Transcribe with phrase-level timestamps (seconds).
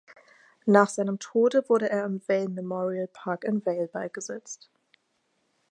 [0.65, 4.71] Nach seinem Tode wurde er im "Vail Memorial Park" in Vail beigesetzt.